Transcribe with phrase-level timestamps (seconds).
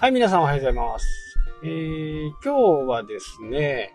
[0.00, 1.36] はい、皆さんおはようございます。
[1.64, 3.92] えー、今日はですね、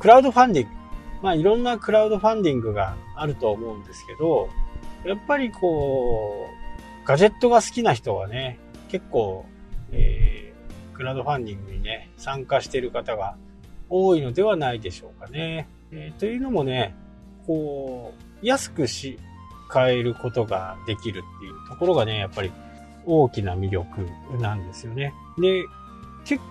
[0.00, 0.74] クラウドファンディング。
[1.20, 4.48] まあ、いろんなクラウドファンディングがあると思うんですけど、
[5.04, 6.48] やっぱりこ
[7.04, 8.58] う、ガジェットが好きな人はね、
[8.88, 9.44] 結構、
[9.90, 13.36] えー、クラウドファンディングにね、参加している方が
[13.90, 15.68] 多いのではないでしょうかね。
[15.90, 16.94] えー、というのもね、
[17.46, 19.18] こう、安くし、
[19.68, 22.50] 買えることができるっていうところがね、やっぱり
[23.06, 24.08] 大きな魅力
[24.40, 25.12] なんですよね。
[25.38, 25.64] で、
[26.24, 26.42] 結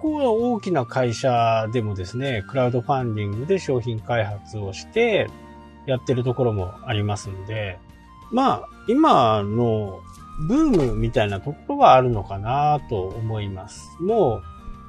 [0.00, 5.28] 構大きな会社でもですね、クラウドファンディングで商品開発をして
[5.86, 7.78] やってるところもありますんで、
[8.30, 10.00] まあ、今の
[10.46, 13.90] ブームみたいなところはあるのかなと思います。
[14.00, 14.40] も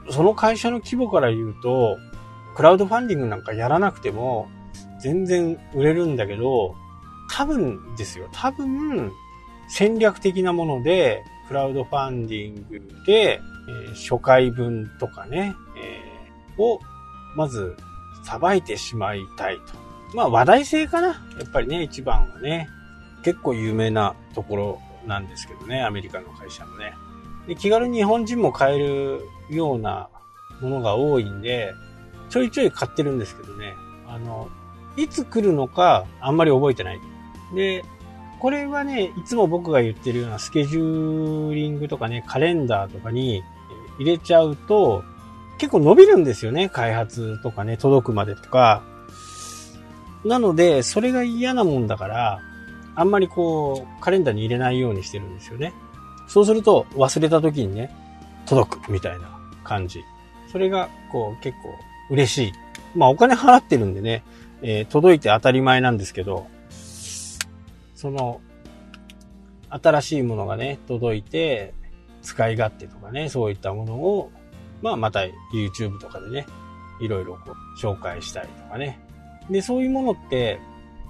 [0.07, 1.97] う、その会社の規模から言うと、
[2.55, 4.49] クラウドファンディングなんかやらなくても
[5.01, 6.75] 全然売れるんだけど、
[7.31, 9.11] 多分ですよ、多分
[9.69, 16.79] 戦略的なもので、クラウドファンディングで、えー、初回分とかね、えー、を、
[17.35, 17.75] まず、
[18.23, 19.63] さばいてしまいたいと。
[20.13, 21.07] まあ話題性かな？
[21.07, 22.67] やっぱりね、一番はね。
[23.23, 26.93] 結構有名なところなんですけどね、アメリカの会社のね。
[27.47, 30.09] で気軽に日本人も買えるような
[30.61, 31.73] ものが多いんで、
[32.29, 33.73] ちょいちょい買ってるんですけどね。
[34.07, 34.49] あの、
[34.97, 36.99] いつ来るのかあんまり覚えてない。
[37.55, 37.83] で、
[38.39, 43.43] これはね、いつも僕が言ってるようなスケジューリングとかね、カレンダーとかに
[43.99, 45.03] 入れちゃうと、
[45.57, 46.69] 結構伸びるんですよね。
[46.69, 48.81] 開発とかね、届くまでとか。
[50.23, 52.39] なので、それが嫌なもんだから、
[52.95, 55.73] あんまりこう、カレンダーに入れないようにしてるんですよね。
[56.27, 57.93] そうすると、忘れた時にね、
[58.45, 60.01] 届くみたいな感じ。
[60.51, 61.75] それが、こう、結構
[62.09, 62.53] 嬉しい。
[62.95, 64.23] まあ、お金払ってるんでね、
[64.61, 66.47] えー、届いて当たり前なんですけど、
[67.99, 68.39] その、
[69.67, 71.73] 新しいものがね、届いて、
[72.21, 74.31] 使い勝手とかね、そういったものを、
[74.81, 75.19] まあまた
[75.53, 76.45] YouTube とかでね、
[77.01, 79.01] いろいろこう紹介したりとかね。
[79.49, 80.61] で、そういうものって、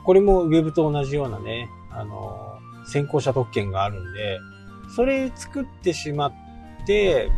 [0.03, 2.57] これも Web と同じようなね、あの、
[2.87, 4.39] 先行者特権があるんで、
[4.95, 6.33] それ作ってしまっ
[6.87, 7.29] て、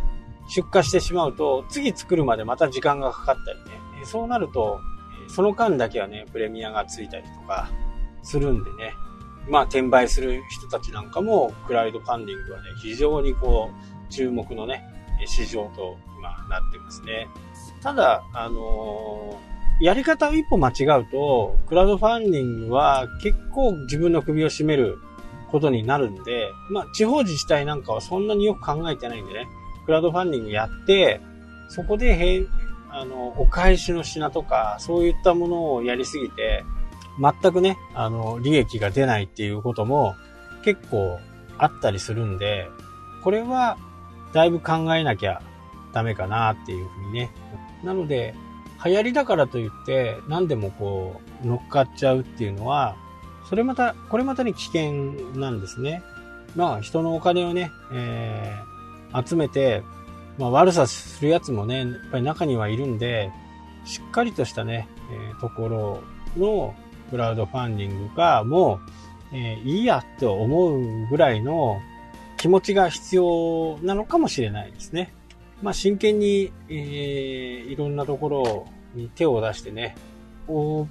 [0.48, 3.58] 出荷してしまうと、次作るまでまた時間がかかったり
[3.98, 4.06] ね。
[4.06, 4.80] そうなると、
[5.28, 7.68] その間だけはね、プレミアがついたりとか
[8.22, 8.94] するんでね、
[9.48, 14.84] まあ、転売する人たちなんかも、クラウドファンディングはね、非常にこう、注目のね、
[15.26, 17.28] 市場と今なってますね。
[17.82, 24.98] ただ、あのー、やり方を一歩間違うと、クラウドファンディングは結構自分の首を絞める
[25.50, 29.48] ことになるんで、まあ、地方自治体なんかはそんなによく考えてないんでね、
[29.84, 31.20] クラウドファンディングやって、
[31.68, 32.46] そこで、へ
[32.90, 36.64] あの、お返しの品とか、そういったものをやりすぎて、
[37.20, 40.14] 全くね、あの、利益が出ないっていうことも
[40.64, 41.18] 結構
[41.58, 42.68] あったりするんで、
[43.22, 43.76] これは
[44.32, 45.42] だいぶ考えなきゃ
[45.92, 47.30] ダメかなっていうふうにね。
[47.84, 48.34] なので、
[48.84, 52.96] 流行りだからといって何でもこう乗っかっちゃうっていうのは、
[53.48, 56.02] それまた、これまたに危険なんですね。
[56.56, 59.82] まあ人のお金をね、えー、集めて、
[60.38, 63.30] まあ悪さするやつもね、やっぱり中にはいるんで、
[63.84, 66.02] しっかりとしたね、えー、ところ
[66.36, 66.74] の
[67.12, 68.80] クラウドファンディングがも
[69.32, 71.78] う、えー、いいやって思うぐらいの
[72.38, 75.12] 気持ちが必要なのかもしれないですね。
[75.62, 79.94] まあ、真剣に、えー、いろんなところに手を出してね、
[80.48, 80.88] 大、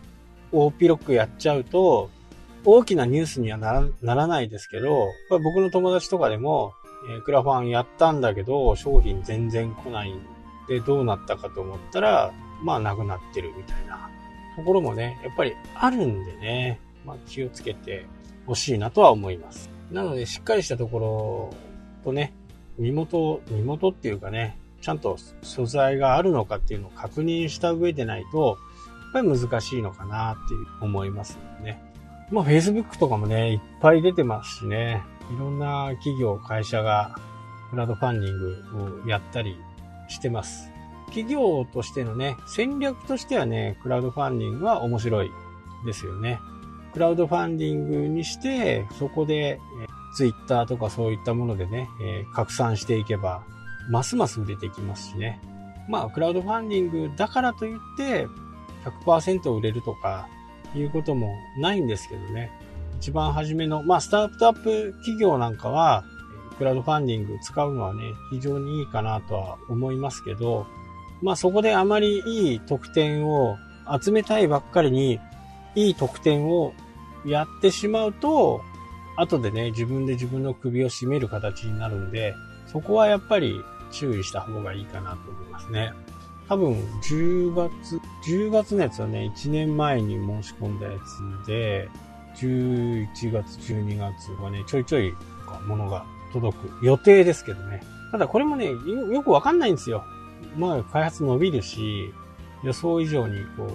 [0.51, 2.11] 大ピロックやっちゃうと、
[2.63, 6.73] 大きなニュースにはならならないですけど、僕の友達とかでも、
[7.09, 10.21] えー、クラファンやったんだけど、商品全然来ないん
[10.69, 12.31] で、どうなったかと思ったら、
[12.63, 14.09] まあ、なくなってるみたいな
[14.55, 18.05] ところもね、やっぱりあるんでね、まあ、気をつけて
[18.45, 19.69] ほしいなとは思います。
[19.91, 21.49] なので、しっかりしたところ
[22.03, 22.33] とね、
[22.77, 28.57] 身元、身元っていうかね、ちゃんと素材があるのかっていうのを確認した上でないと、
[29.13, 31.83] やっぱり難しいのかなっていう思いますのでね。
[32.31, 35.01] まあ Facebook とかもね、いっぱい出てますしね、
[35.35, 37.15] いろんな企業、会社が
[37.69, 39.57] クラウドファンディングをやったり
[40.07, 40.70] してます。
[41.11, 45.31] 企業としてのね、戦略としてはね、クラウドファンディングは面白い
[45.85, 46.39] ですよね。
[46.93, 49.59] クラウドファンディングにして、そこで、
[50.15, 53.43] ツイッターとかそういったものでね、えー、拡散していけば、
[53.89, 55.39] ますます売れていきますしね。
[55.87, 58.27] まあ、クラウドファンディングだからといって、
[59.05, 60.27] 100%売れるとか、
[60.75, 62.51] いうこともないんですけどね。
[62.97, 66.03] 一番初めの、まあ、スタートアップ企業なんかは、
[66.57, 70.67] クラウドファンディング使うのはね、非常にいいかなとは思いますけど、
[71.21, 73.57] まあそこであまりいい得点を
[74.01, 75.19] 集めたいばっかりに、
[75.75, 76.73] いい得点を
[77.25, 78.61] やってしまうと、
[79.17, 82.35] 後でね、自分で自分の首を絞める形になるんで、
[82.67, 83.55] そこはやっぱり
[83.91, 85.91] 注意した方がいいかなと思いますね。
[86.47, 90.93] 多分、10月、10月のやつはね、1年前に申し込んだや
[91.43, 91.89] つで、
[92.35, 95.13] 11月、12月はね、ちょいちょい
[95.67, 97.81] 物が届く予定ですけどね。
[98.11, 98.71] ただこれもね、
[99.11, 100.03] よくわかんないんですよ。
[100.57, 102.13] まあ、開発伸びるし、
[102.63, 103.69] 予想以上にこう、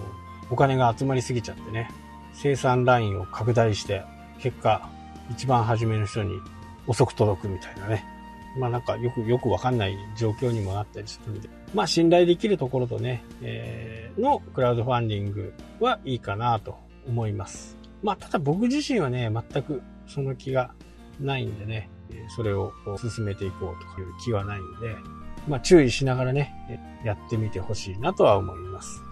[0.51, 1.91] お金が集まりすぎちゃってね、
[2.33, 4.05] 生産ラインを拡大して、
[4.39, 4.89] 結果、
[5.31, 6.39] 一番初めの人に
[6.87, 8.05] 遅く届くみたいなね。
[8.59, 11.49] まあなんかよくよくわかんない状況にもなったりするんで。
[11.75, 17.77] まあ信頼できるところとね、えー、のクラウドファンディングはいいかなと思います。
[18.03, 20.73] まあただ僕自身はね、全くその気が
[21.21, 21.91] ないんでね、
[22.35, 24.97] それを進めていこうとかいう気はないんで、
[25.49, 26.55] まあ注意しながらね、
[27.05, 29.03] やってみてほしいなとは思います。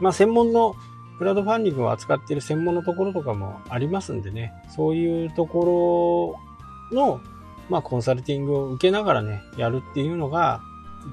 [0.00, 0.74] まあ専門の
[1.18, 6.36] クラウドファンディングを扱っている専門のところとかもありますんでね、そういうとこ
[6.90, 7.20] ろの、
[7.70, 10.60] まあ、コンサルティングを受けながらね、やるっていうのが、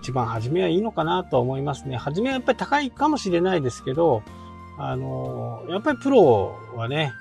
[0.02, 1.96] 一番初めはいいのかなと思いますね。
[1.98, 4.24] 初めはやっぱり高いかもしれないですけど、
[4.78, 7.12] あの、やっぱりプロはね、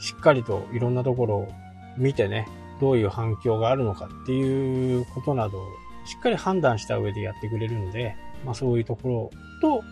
[0.00, 1.48] しっかりといろんなところを
[1.96, 2.48] 見てね、
[2.80, 5.66] どういう反響があるのかっていうことなどを
[6.04, 9.84] しっかり判断した上でやってくれるので、まあそういうところと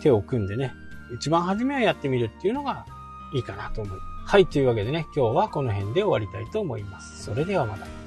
[0.00, 0.72] 手を組んでね、
[1.14, 2.86] 一番初めはやってみるっていうのが
[3.34, 3.98] いいかなと思う。
[4.24, 7.24] はい、というわけでね、今日はこの辺で終わりたいと思います。
[7.24, 8.05] それではまた。